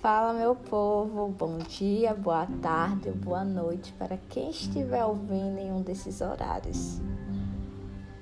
[0.00, 5.82] Fala, meu povo, bom dia, boa tarde, boa noite para quem estiver ouvindo em um
[5.82, 7.00] desses horários.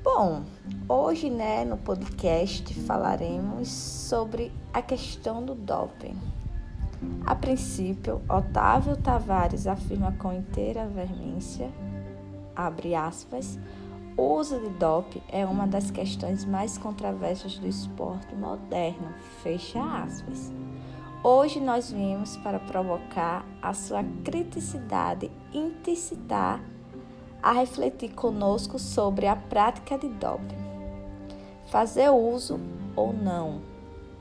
[0.03, 0.43] Bom,
[0.89, 6.17] hoje, né, no podcast falaremos sobre a questão do doping.
[7.27, 11.71] A princípio, Otávio Tavares afirma com inteira veemência,
[12.57, 13.59] abre aspas,
[14.17, 20.51] o uso de doping é uma das questões mais controversas do esporte moderno, fecha aspas.
[21.29, 26.63] Hoje nós viemos para provocar a sua criticidade incitar
[27.43, 30.55] a refletir conosco sobre a prática de doping.
[31.67, 32.61] Fazer uso
[32.95, 33.61] ou não?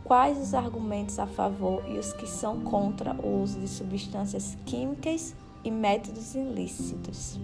[0.03, 5.35] Quais os argumentos a favor e os que são contra o uso de substâncias químicas
[5.63, 7.39] e métodos ilícitos?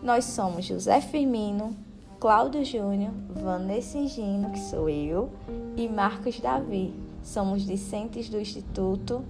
[0.00, 1.76] Nós somos José Firmino,
[2.20, 5.32] Cláudio Júnior, Vanessa Ingino, que sou eu,
[5.76, 9.24] e Marcos Davi Somos discentes do Instituto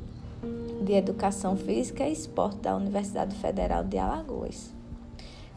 [0.84, 4.72] de Educação Física e Esporte da Universidade Federal de Alagoas.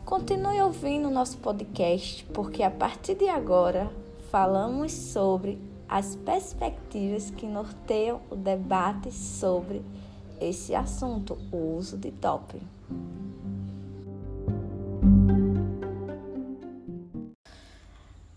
[0.03, 3.89] Continue ouvindo nosso podcast, porque a partir de agora
[4.29, 9.81] falamos sobre as perspectivas que norteiam o debate sobre
[10.41, 12.61] esse assunto, o uso de doping.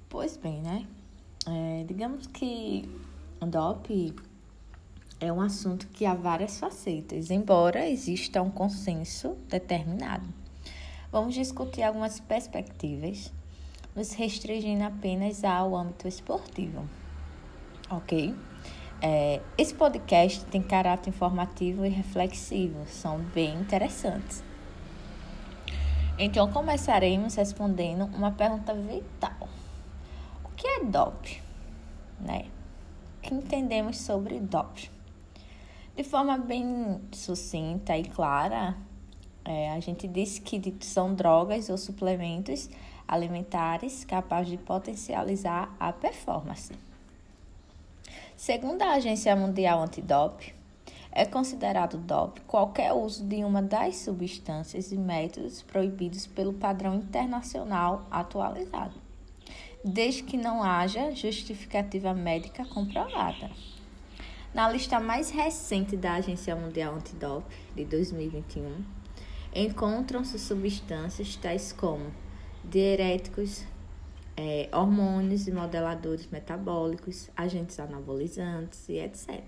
[0.09, 0.87] Pois bem, né?
[1.49, 2.89] É, digamos que
[3.45, 4.15] DOP
[5.21, 10.27] é um assunto que há várias facetas, embora exista um consenso determinado.
[11.13, 13.33] Vamos discutir algumas perspectivas,
[13.95, 16.89] nos restringindo apenas ao âmbito esportivo.
[17.91, 18.35] Ok?
[19.01, 24.43] É, esse podcast tem caráter informativo e reflexivo, são bem interessantes.
[26.19, 29.49] Então, começaremos respondendo uma pergunta vital:
[30.45, 31.43] O que é DOP?
[32.19, 32.47] Né?
[33.27, 34.89] Que entendemos sobre DOP.
[35.97, 38.77] De forma bem sucinta e clara,
[39.45, 42.71] é, a gente disse que são drogas ou suplementos
[43.07, 46.73] alimentares capazes de potencializar a performance.
[48.37, 50.55] Segundo a Agência Mundial Antidop,
[51.11, 58.07] é considerado DOP qualquer uso de uma das substâncias e métodos proibidos pelo padrão internacional
[58.11, 59.06] atualizado
[59.87, 63.49] desde que não haja justificativa médica comprovada.
[64.53, 68.85] Na lista mais recente da Agência Mundial Antidoping, de 2021,
[69.55, 72.13] encontram-se substâncias tais como
[72.65, 73.65] diuréticos,
[74.37, 79.41] é, hormônios e modeladores metabólicos, agentes anabolizantes e etc.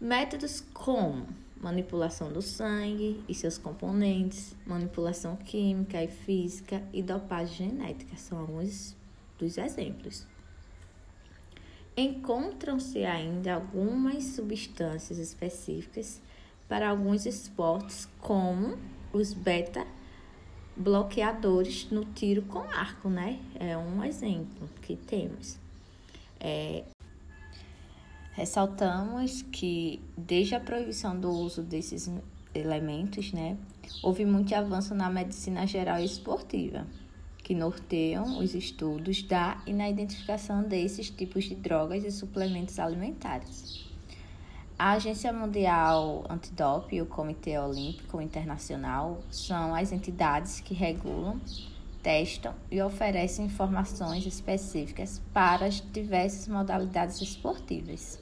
[0.00, 1.26] Métodos como
[1.60, 8.96] manipulação do sangue e seus componentes, manipulação química e física e dopagem genética são alguns
[9.38, 10.26] dos exemplos.
[11.96, 16.20] Encontram-se ainda algumas substâncias específicas
[16.68, 18.78] para alguns esportes, como
[19.12, 19.86] os beta
[20.76, 23.38] bloqueadores no tiro com arco, né?
[23.58, 25.58] É um exemplo que temos.
[26.38, 26.84] É,
[28.32, 32.10] Ressaltamos que, desde a proibição do uso desses
[32.54, 33.56] elementos, né,
[34.02, 36.86] houve muito avanço na medicina geral e esportiva,
[37.38, 43.90] que norteiam os estudos da e na identificação desses tipos de drogas e suplementos alimentares.
[44.78, 51.38] A Agência Mundial Antidoping e o Comitê Olímpico Internacional são as entidades que regulam,
[52.02, 58.18] testam e oferecem informações específicas para as diversas modalidades esportivas.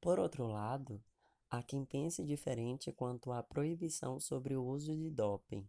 [0.00, 1.02] Por outro lado,
[1.50, 5.66] há quem pense diferente quanto à proibição sobre o uso de doping.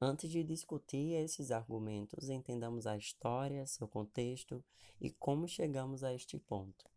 [0.00, 4.62] Antes de discutir esses argumentos, entendamos a história, seu contexto
[5.00, 6.90] e como chegamos a este ponto.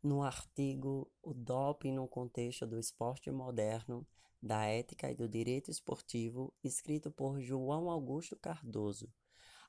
[0.00, 4.06] No artigo O Doping no Contexto do Esporte Moderno,
[4.42, 9.12] da Ética e do Direito Esportivo, escrito por João Augusto Cardoso,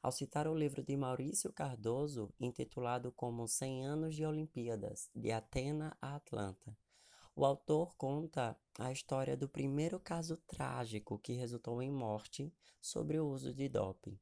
[0.02, 5.98] ao citar o livro de Maurício Cardoso, intitulado como 100 anos de Olimpíadas, de Atena
[6.02, 6.78] a Atlanta.
[7.36, 13.28] O autor conta a história do primeiro caso trágico que resultou em morte sobre o
[13.28, 14.20] uso de doping.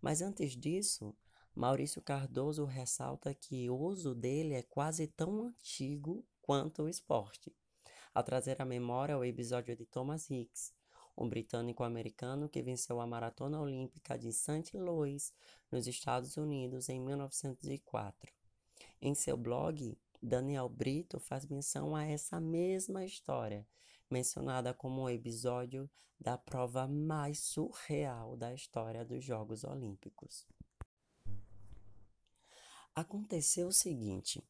[0.00, 1.16] Mas antes disso,
[1.54, 7.54] Maurício Cardoso ressalta que o uso dele é quase tão antigo quanto o esporte,
[8.16, 10.72] ao trazer à memória o episódio de Thomas Hicks,
[11.18, 14.74] um britânico-americano que venceu a Maratona Olímpica de St.
[14.78, 15.34] Louis,
[15.70, 18.32] nos Estados Unidos, em 1904.
[19.02, 23.68] Em seu blog, Daniel Brito faz menção a essa mesma história,
[24.10, 25.86] mencionada como o episódio
[26.18, 30.46] da prova mais surreal da história dos Jogos Olímpicos.
[32.94, 34.42] Aconteceu o seguinte.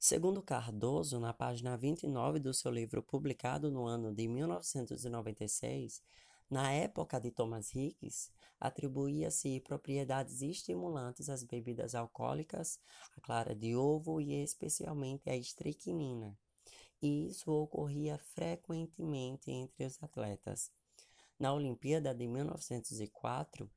[0.00, 6.00] Segundo Cardoso, na página 29 do seu livro publicado no ano de 1996,
[6.48, 8.30] na época de Thomas Hicks,
[8.60, 12.78] atribuía-se propriedades estimulantes às bebidas alcoólicas,
[13.16, 16.38] à clara de ovo e especialmente à estricnina.
[17.02, 20.70] E isso ocorria frequentemente entre os atletas.
[21.40, 23.68] Na Olimpíada de 1904,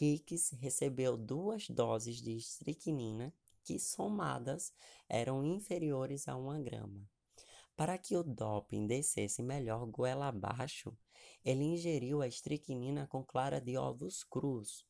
[0.00, 3.32] Hicks recebeu duas doses de estricnina
[3.68, 4.72] que, somadas,
[5.06, 7.06] eram inferiores a uma grama.
[7.76, 10.96] Para que o doping descesse melhor goela abaixo,
[11.44, 14.86] ele ingeriu a estricnina com clara de ovos crus.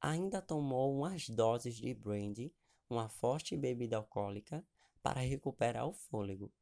[0.00, 2.54] Ainda tomou umas doses de brandy,
[2.88, 4.64] uma forte bebida alcoólica,
[5.02, 6.52] para recuperar o fôlego.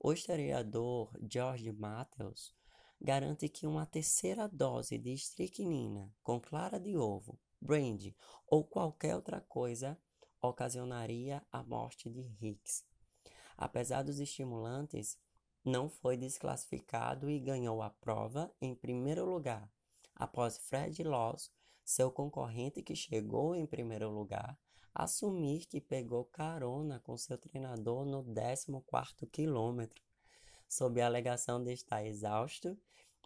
[0.00, 2.52] O historiador George Matthews
[3.00, 9.40] garante que uma terceira dose de estricnina com clara de ovo, brandy ou qualquer outra
[9.40, 9.96] coisa
[10.40, 12.84] ocasionaria a morte de Hicks.
[13.56, 15.18] Apesar dos estimulantes,
[15.64, 19.70] não foi desclassificado e ganhou a prova em primeiro lugar,
[20.14, 21.52] após Fred Loss,
[21.84, 24.58] seu concorrente que chegou em primeiro lugar,
[24.94, 30.02] assumir que pegou carona com seu treinador no 14º quilômetro,
[30.68, 32.78] sob a alegação de estar exausto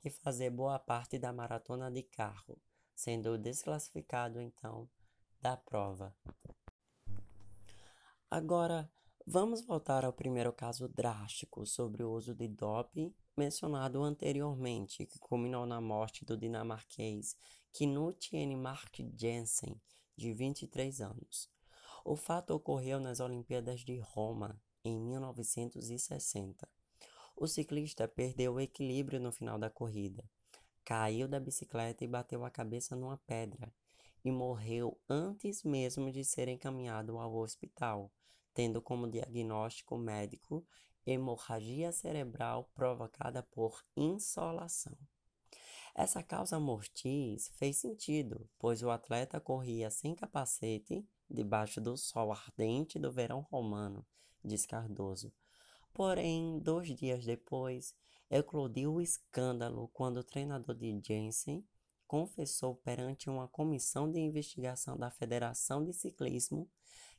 [0.05, 2.59] e fazer boa parte da maratona de carro,
[2.95, 4.89] sendo desclassificado então
[5.41, 6.15] da prova.
[8.37, 8.91] Agora,
[9.27, 15.65] Vamos voltar ao primeiro caso drástico sobre o uso de doping mencionado anteriormente, que culminou
[15.65, 17.35] na morte do dinamarquês
[17.73, 19.81] Knut Mark Jensen,
[20.15, 21.49] de 23 anos.
[22.05, 26.69] O fato ocorreu nas Olimpíadas de Roma, em 1960.
[27.35, 30.23] O ciclista perdeu o equilíbrio no final da corrida,
[30.85, 33.73] caiu da bicicleta e bateu a cabeça numa pedra,
[34.23, 38.13] e morreu antes mesmo de ser encaminhado ao hospital
[38.55, 40.67] tendo como diagnóstico médico
[41.05, 44.97] hemorragia cerebral provocada por insolação.
[45.95, 52.99] Essa causa mortis fez sentido, pois o atleta corria sem capacete debaixo do sol ardente
[52.99, 54.07] do verão romano,
[54.43, 55.33] diz Cardoso.
[55.93, 57.95] Porém, dois dias depois,
[58.29, 61.65] eclodiu o escândalo quando o treinador de Jensen
[62.07, 66.69] confessou perante uma comissão de investigação da Federação de Ciclismo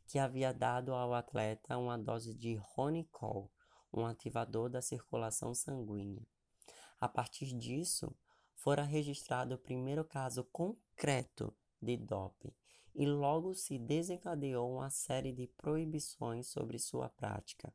[0.08, 3.52] que havia dado ao atleta uma dose de Ronicol,
[3.94, 6.26] um ativador da circulação sanguínea.
[7.00, 8.16] A partir disso,
[8.54, 12.54] fora registrado o primeiro caso concreto de doping
[12.96, 17.74] e logo se desencadeou uma série de proibições sobre sua prática.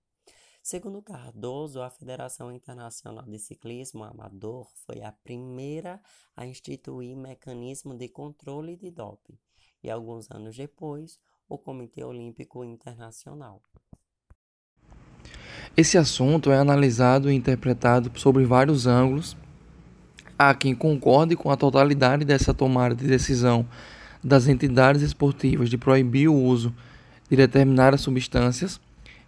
[0.63, 6.01] Segundo Cardoso, a Federação Internacional de Ciclismo Amador foi a primeira
[6.37, 9.39] a instituir mecanismo de controle de doping,
[9.83, 11.19] e alguns anos depois,
[11.51, 13.61] o Comitê Olímpico Internacional.
[15.77, 19.37] Esse assunto é analisado e interpretado sobre vários ângulos.
[20.39, 23.69] Há quem concorde com a totalidade dessa tomada de decisão
[24.23, 26.75] das entidades esportivas de proibir o uso
[27.29, 28.81] de determinadas substâncias.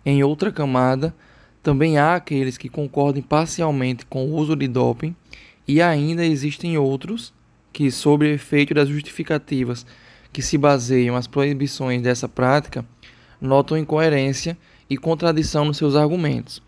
[0.05, 1.15] Em outra camada,
[1.63, 5.15] também há aqueles que concordem parcialmente com o uso de doping,
[5.67, 7.33] e ainda existem outros
[7.73, 9.87] que, sob efeito das justificativas
[10.33, 12.85] que se baseiam as proibições dessa prática
[13.41, 14.57] notam incoerência
[14.89, 16.63] e contradição nos seus argumentos.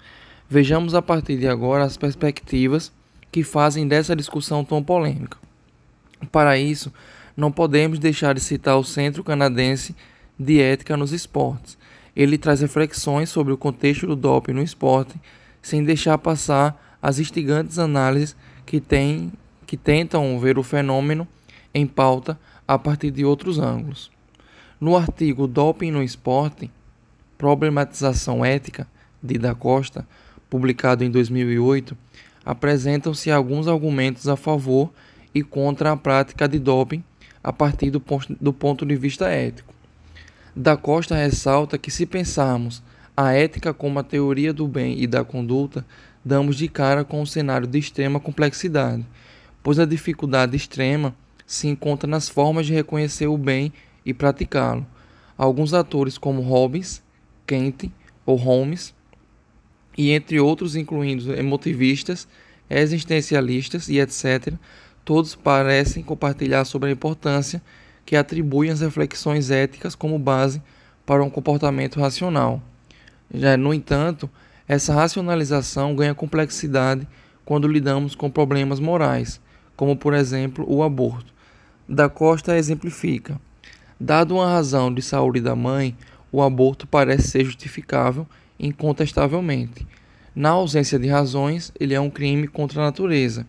[0.48, 2.92] Vejamos a partir de agora as perspectivas
[3.32, 5.38] que fazem dessa discussão tão polêmica.
[6.30, 6.92] Para isso,
[7.36, 9.94] não podemos deixar de citar o Centro Canadense
[10.38, 11.76] de Ética nos Esportes.
[12.14, 15.14] Ele traz reflexões sobre o contexto do doping no esporte,
[15.60, 19.32] sem deixar passar as instigantes análises que, tem,
[19.66, 21.26] que tentam ver o fenômeno
[21.74, 24.10] em pauta a partir de outros ângulos.
[24.80, 26.70] No artigo Doping no Esporte,
[27.38, 28.86] Problematização Ética,
[29.22, 30.06] de Da Costa,
[30.50, 31.96] publicado em 2008,
[32.44, 34.92] apresentam-se alguns argumentos a favor
[35.34, 37.02] e contra a prática de doping
[37.42, 38.02] a partir do,
[38.40, 39.74] do ponto de vista ético.
[40.54, 42.82] Da Costa ressalta que, se pensarmos
[43.16, 45.84] a ética como a teoria do bem e da conduta,
[46.24, 49.04] damos de cara com um cenário de extrema complexidade,
[49.62, 51.14] pois a dificuldade extrema
[51.46, 53.72] se encontra nas formas de reconhecer o bem
[54.04, 54.86] e praticá-lo.
[55.36, 57.02] Alguns atores como Robbins,
[57.46, 57.90] Kent
[58.24, 58.94] ou Holmes,
[59.96, 62.26] e entre outros incluindo emotivistas,
[62.68, 64.54] existencialistas e etc.,
[65.04, 67.62] todos parecem compartilhar sobre a importância
[68.06, 70.62] que atribuem as reflexões éticas como base
[71.04, 72.62] para um comportamento racional.
[73.32, 74.30] Já, no entanto,
[74.66, 77.06] essa racionalização ganha complexidade
[77.44, 79.40] quando lidamos com problemas morais,
[79.76, 81.33] como por exemplo o aborto.
[81.86, 83.38] Da Costa exemplifica.
[84.00, 85.94] Dado uma razão de saúde da mãe,
[86.32, 88.26] o aborto parece ser justificável
[88.58, 89.86] incontestavelmente.
[90.34, 93.46] Na ausência de razões, ele é um crime contra a natureza.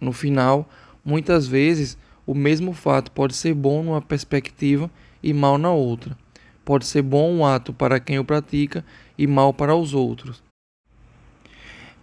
[0.00, 0.70] No final,
[1.04, 4.88] muitas vezes, o mesmo fato pode ser bom numa perspectiva
[5.20, 6.16] e mal na outra.
[6.64, 8.84] Pode ser bom um ato para quem o pratica
[9.18, 10.40] e mal para os outros.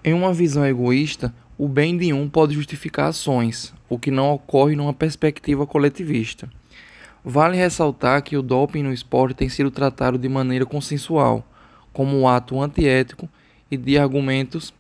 [0.03, 4.75] Em uma visão egoísta, o bem de um pode justificar ações, o que não ocorre
[4.75, 6.50] numa perspectiva coletivista.
[7.24, 11.46] Vale ressaltar que o doping no esporte tem sido tratado de maneira consensual,
[11.94, 13.30] como um ato antiético
[13.70, 14.74] e de argumentos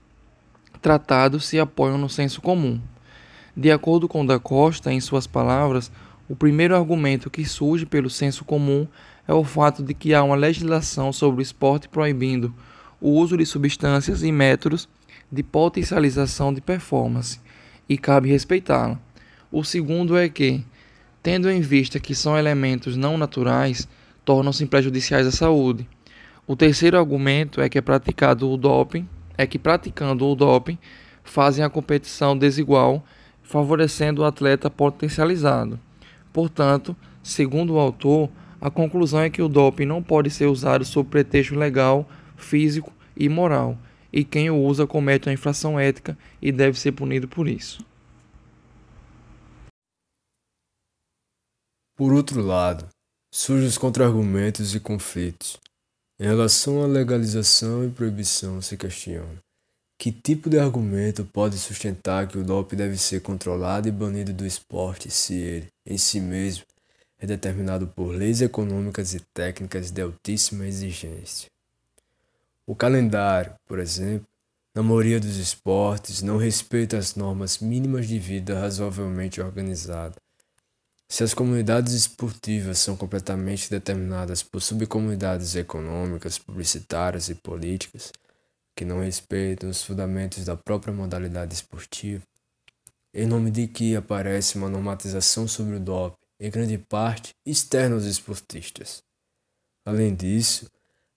[0.81, 2.81] tratados se apoiam no senso comum.
[3.55, 5.91] De acordo com Da Costa, em suas palavras,
[6.27, 8.87] o primeiro argumento que surge pelo senso comum
[9.27, 12.51] é o fato de que há uma legislação sobre o esporte proibindo
[12.99, 14.89] o uso de substâncias e métodos
[15.31, 17.39] de potencialização de performance,
[17.87, 18.99] e cabe respeitá-la.
[19.51, 20.63] O segundo é que,
[21.23, 23.87] tendo em vista que são elementos não naturais,
[24.23, 25.87] tornam-se prejudiciais à saúde.
[26.47, 29.07] O terceiro argumento é que é praticado o doping,
[29.37, 30.77] é que praticando o doping
[31.23, 33.03] fazem a competição desigual,
[33.41, 35.79] favorecendo o atleta potencializado.
[36.33, 41.09] Portanto, segundo o autor, a conclusão é que o doping não pode ser usado sob
[41.09, 42.07] pretexto legal,
[42.37, 43.77] físico e moral,
[44.11, 47.85] e quem o usa comete uma infração ética e deve ser punido por isso.
[51.95, 52.87] Por outro lado,
[53.33, 55.57] surgem os contra-argumentos e conflitos.
[56.19, 59.39] Em relação à legalização e proibição, se questiona
[60.01, 64.47] que tipo de argumento pode sustentar que o doping deve ser controlado e banido do
[64.47, 66.65] esporte se ele, em si mesmo,
[67.19, 71.47] é determinado por leis econômicas e técnicas de altíssima exigência?
[72.71, 74.25] O calendário, por exemplo,
[74.73, 80.15] na maioria dos esportes, não respeita as normas mínimas de vida razoavelmente organizada.
[81.09, 88.13] Se as comunidades esportivas são completamente determinadas por subcomunidades econômicas, publicitárias e políticas,
[88.73, 92.23] que não respeitam os fundamentos da própria modalidade esportiva,
[93.13, 98.05] em nome de que aparece uma normatização sobre o doping, em grande parte externa aos
[98.05, 99.03] esportistas.
[99.85, 100.71] Além disso,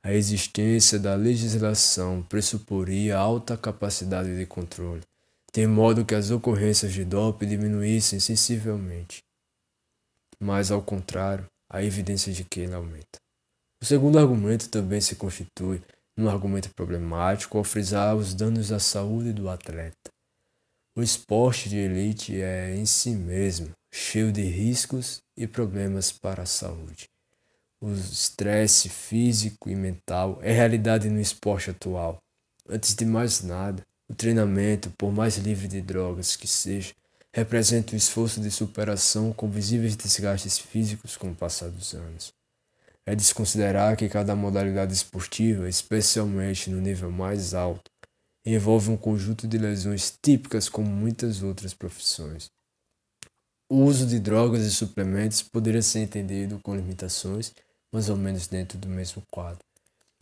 [0.04, 5.00] a existência da legislação pressuporia alta capacidade de controle,
[5.50, 9.22] de modo que as ocorrências de doping diminuíssem sensivelmente.
[10.38, 13.18] Mas, ao contrário, há evidência de que ele aumenta.
[13.82, 15.80] O segundo argumento também se constitui
[16.14, 20.10] num argumento problemático ao frisar os danos à saúde do atleta.
[20.94, 26.46] O esporte de elite é, em si mesmo, cheio de riscos e problemas para a
[26.46, 27.08] saúde.
[27.86, 32.16] O estresse físico e mental é realidade no esporte atual.
[32.66, 36.94] Antes de mais nada, o treinamento, por mais livre de drogas que seja,
[37.30, 42.32] representa um esforço de superação com visíveis desgastes físicos com o passar dos anos.
[43.04, 47.90] É desconsiderar que cada modalidade esportiva, especialmente no nível mais alto,
[48.46, 52.50] envolve um conjunto de lesões típicas como muitas outras profissões.
[53.68, 57.52] O uso de drogas e suplementos poderia ser entendido com limitações
[57.94, 59.64] mais ou menos dentro do mesmo quadro.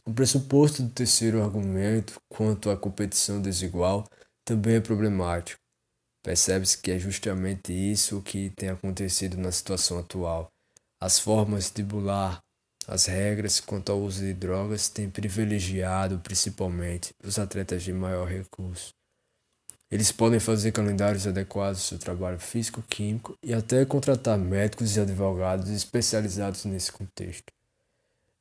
[0.05, 4.07] O pressuposto do terceiro argumento, quanto à competição desigual,
[4.45, 5.59] também é problemático.
[6.23, 10.53] Percebe-se que é justamente isso que tem acontecido na situação atual.
[11.01, 12.43] As formas de bular
[12.87, 18.93] as regras quanto ao uso de drogas têm privilegiado principalmente os atletas de maior recurso.
[19.91, 25.71] Eles podem fazer calendários adequados ao seu trabalho físico-químico e até contratar médicos e advogados
[25.71, 27.53] especializados nesse contexto.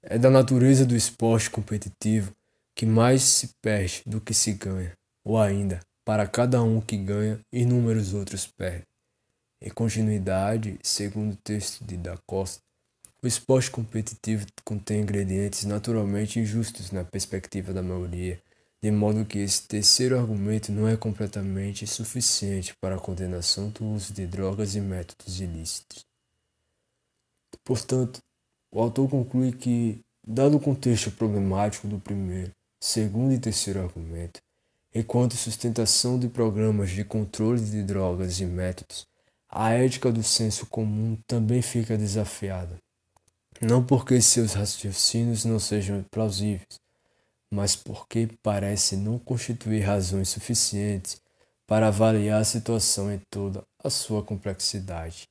[0.03, 2.35] É da natureza do esporte competitivo
[2.75, 4.93] que mais se perde do que se ganha,
[5.23, 8.87] ou ainda, para cada um que ganha, inúmeros outros perdem.
[9.61, 12.63] Em continuidade, segundo o texto de Da Costa,
[13.21, 18.41] o esporte competitivo contém ingredientes naturalmente injustos na perspectiva da maioria,
[18.81, 24.11] de modo que esse terceiro argumento não é completamente suficiente para a condenação do uso
[24.11, 26.03] de drogas e métodos ilícitos.
[27.63, 28.19] Portanto,
[28.71, 34.39] o autor conclui que, dado o contexto problemático do primeiro, segundo e terceiro argumento,
[34.95, 39.05] enquanto sustentação de programas de controle de drogas e métodos,
[39.49, 42.77] a ética do senso comum também fica desafiada.
[43.61, 46.79] Não porque seus raciocínios não sejam plausíveis,
[47.51, 51.21] mas porque parece não constituir razões suficientes
[51.67, 55.27] para avaliar a situação em toda a sua complexidade.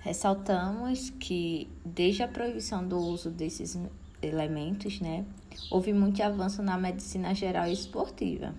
[0.00, 3.78] Ressaltamos que, desde a proibição do uso desses
[4.22, 5.24] elementos, né,
[5.70, 8.54] houve muito avanço na medicina geral e esportiva,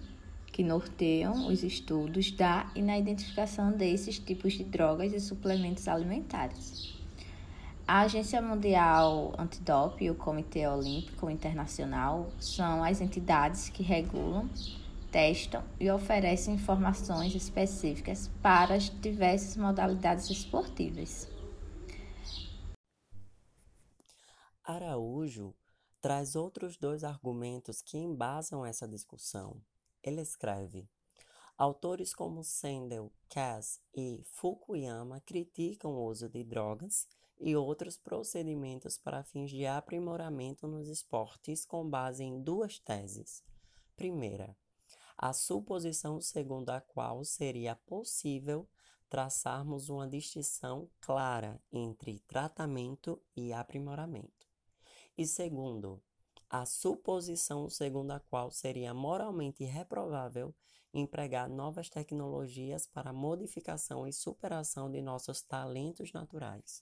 [0.47, 6.93] que norteiam os estudos da e na identificação desses tipos de drogas e suplementos alimentares.
[7.87, 14.47] A Agência Mundial Antidoping e o Comitê Olímpico Internacional são as entidades que regulam,
[15.11, 21.27] testam e oferecem informações específicas para as diversas modalidades esportivas.
[24.63, 25.55] Araújo
[25.99, 29.61] traz outros dois argumentos que embasam essa discussão.
[30.03, 30.87] Ele escreve:
[31.57, 37.07] Autores como Sandel, Cass e Fukuyama criticam o uso de drogas
[37.39, 43.43] e outros procedimentos para fins de aprimoramento nos esportes com base em duas teses.
[43.95, 44.55] Primeira,
[45.21, 48.65] a suposição segundo a qual seria possível
[49.09, 54.47] traçarmos uma distinção clara entre tratamento e aprimoramento.
[55.17, 56.01] E segundo,
[56.49, 60.55] a suposição segundo a qual seria moralmente reprovável
[60.93, 66.81] empregar novas tecnologias para modificação e superação de nossos talentos naturais.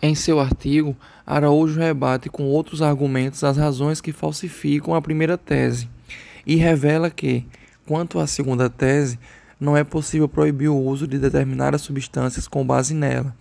[0.00, 0.96] Em seu artigo,
[1.26, 5.95] Araújo rebate com outros argumentos as razões que falsificam a primeira tese
[6.46, 7.44] e revela que,
[7.84, 9.18] quanto à segunda tese,
[9.58, 13.34] não é possível proibir o uso de determinadas substâncias com base nela,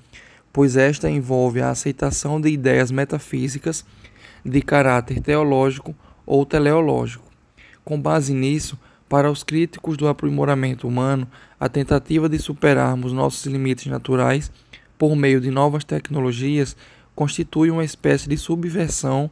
[0.51, 3.85] pois esta envolve a aceitação de ideias metafísicas
[4.43, 5.93] de caráter teológico
[6.25, 7.25] ou teleológico.
[7.83, 11.27] Com base nisso, para os críticos do aprimoramento humano,
[11.59, 14.51] a tentativa de superarmos nossos limites naturais
[14.97, 16.75] por meio de novas tecnologias
[17.13, 19.29] constitui uma espécie de subversão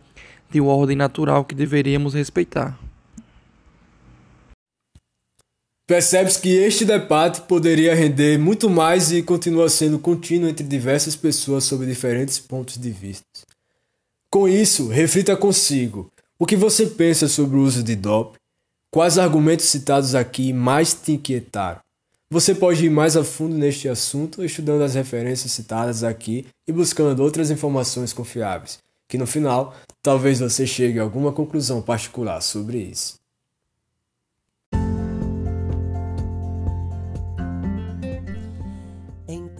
[0.49, 2.77] de ordem natural que deveríamos respeitar.
[5.85, 11.65] Percebe-se que este debate poderia render muito mais e continua sendo contínuo entre diversas pessoas
[11.65, 13.25] sob diferentes pontos de vista.
[14.29, 16.09] Com isso, reflita consigo
[16.39, 18.37] o que você pensa sobre o uso de DOP,
[18.89, 21.81] quais argumentos citados aqui mais te inquietaram.
[22.31, 27.21] Você pode ir mais a fundo neste assunto estudando as referências citadas aqui e buscando
[27.21, 33.22] outras informações confiáveis, que no final talvez você chegue a alguma conclusão particular sobre isso.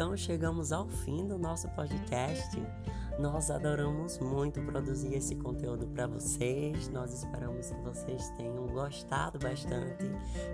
[0.04, 2.62] Então chegamos ao fim do nosso podcast.
[3.18, 6.90] Nós adoramos muito produzir esse conteúdo para vocês.
[6.90, 10.04] Nós esperamos que vocês tenham gostado bastante.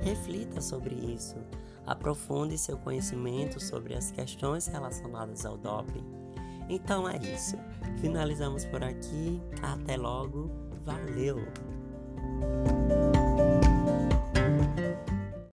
[0.03, 1.35] Reflita sobre isso.
[1.83, 6.05] Aprofunde seu conhecimento sobre as questões relacionadas ao doping.
[6.69, 7.57] Então é isso.
[8.01, 9.41] Finalizamos por aqui.
[9.63, 10.51] Até logo.
[10.85, 11.39] Valeu!